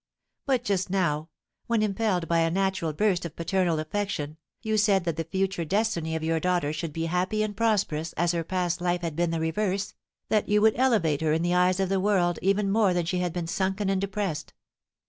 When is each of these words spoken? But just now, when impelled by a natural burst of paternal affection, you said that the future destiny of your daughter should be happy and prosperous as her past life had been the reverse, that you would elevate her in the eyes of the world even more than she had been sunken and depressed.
But 0.47 0.63
just 0.63 0.89
now, 0.89 1.29
when 1.67 1.83
impelled 1.83 2.27
by 2.27 2.39
a 2.39 2.49
natural 2.49 2.91
burst 2.91 3.23
of 3.23 3.35
paternal 3.35 3.77
affection, 3.77 4.37
you 4.63 4.75
said 4.75 5.03
that 5.03 5.15
the 5.15 5.23
future 5.23 5.63
destiny 5.63 6.15
of 6.15 6.23
your 6.23 6.39
daughter 6.39 6.73
should 6.73 6.91
be 6.91 7.05
happy 7.05 7.43
and 7.43 7.55
prosperous 7.55 8.11
as 8.13 8.31
her 8.31 8.43
past 8.43 8.81
life 8.81 9.01
had 9.01 9.15
been 9.15 9.29
the 9.29 9.39
reverse, 9.39 9.93
that 10.29 10.49
you 10.49 10.59
would 10.59 10.73
elevate 10.75 11.21
her 11.21 11.33
in 11.33 11.43
the 11.43 11.53
eyes 11.53 11.79
of 11.79 11.89
the 11.89 11.99
world 11.99 12.39
even 12.41 12.71
more 12.71 12.95
than 12.95 13.05
she 13.05 13.19
had 13.19 13.31
been 13.31 13.45
sunken 13.45 13.91
and 13.91 14.01
depressed. 14.01 14.55